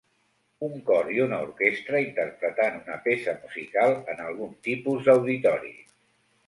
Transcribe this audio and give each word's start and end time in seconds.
Un 0.67 0.71
cor 0.87 1.11
i 1.15 1.19
una 1.25 1.37
orquestra 1.49 2.01
interpretant 2.05 2.81
una 2.81 2.99
peça 3.07 3.39
musical 3.45 3.95
en 4.15 4.27
algun 4.31 4.59
tipus 4.71 5.09
d'auditori 5.11 5.77